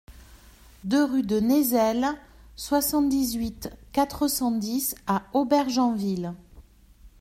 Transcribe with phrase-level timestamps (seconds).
[0.83, 2.03] deux rue de Nézel,
[2.55, 6.33] soixante-dix-huit, quatre cent dix à Aubergenville